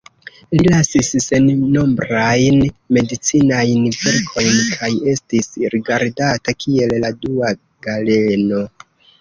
Li 0.53 0.61
lasis 0.69 1.09
sennombrajn 1.25 2.57
medicinajn 2.97 3.85
verkojn 4.05 4.57
kaj 4.79 4.91
estis 5.13 5.53
rigardata 5.75 6.59
kiel 6.65 6.99
la 7.05 7.17
dua 7.27 7.57
Galeno. 7.91 8.65